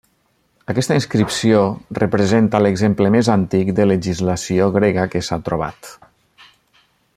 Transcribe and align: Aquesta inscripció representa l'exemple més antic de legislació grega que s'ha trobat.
Aquesta 0.73 0.95
inscripció 0.99 1.59
representa 1.99 2.61
l'exemple 2.67 3.11
més 3.17 3.29
antic 3.35 3.71
de 3.81 3.87
legislació 3.91 4.71
grega 4.79 5.07
que 5.13 5.23
s'ha 5.29 5.41
trobat. 5.51 5.93